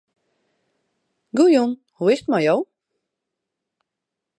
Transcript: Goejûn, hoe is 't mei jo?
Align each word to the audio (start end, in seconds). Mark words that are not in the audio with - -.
Goejûn, 1.37 1.71
hoe 1.97 2.11
is 2.13 2.21
't 2.21 2.29
mei 2.31 2.45
jo? 2.47 2.55